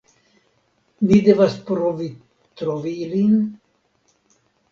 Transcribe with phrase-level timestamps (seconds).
[1.09, 2.09] Ni devas provi
[2.61, 3.37] trovi lin?